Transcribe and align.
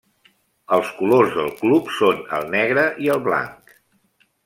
Els 0.77 0.89
colors 1.01 1.35
del 1.37 1.53
club 1.61 1.93
són 1.99 2.25
el 2.41 2.51
negre 2.57 2.89
i 3.07 3.15
el 3.19 3.25
blanc. 3.31 3.81